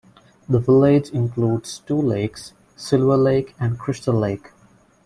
The 0.49 0.57
village 0.57 1.11
includes 1.11 1.77
two 1.77 2.01
lakes: 2.01 2.53
Silver 2.75 3.17
Lake 3.17 3.53
and 3.59 3.77
Crystal 3.77 4.15
Lake. 4.15 4.47